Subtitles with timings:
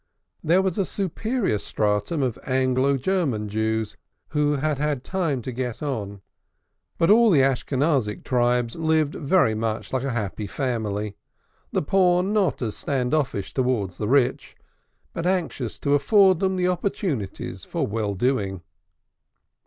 [0.43, 3.97] There was a superior stratum of Anglo German Jews
[4.29, 6.21] who had had time to get on,
[6.97, 11.17] but all the Ashkenazic tribes lived very much like a happy family,
[11.71, 14.55] the poor not stand offish towards the rich,
[15.13, 18.63] but anxious to afford them opportunities for well doing.